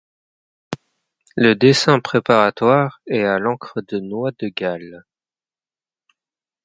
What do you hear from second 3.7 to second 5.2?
de noix de galle.